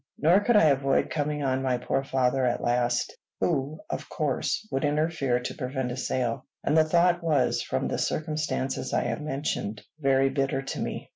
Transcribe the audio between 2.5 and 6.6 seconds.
last, who, of course, would interfere to prevent a sale;